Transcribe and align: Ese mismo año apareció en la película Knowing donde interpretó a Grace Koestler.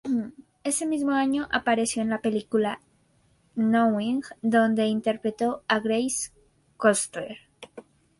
Ese 0.63 0.87
mismo 0.87 1.11
año 1.11 1.47
apareció 1.51 2.01
en 2.01 2.09
la 2.09 2.21
película 2.21 2.79
Knowing 3.53 4.23
donde 4.41 4.87
interpretó 4.87 5.61
a 5.67 5.77
Grace 5.79 6.31
Koestler. 6.75 7.37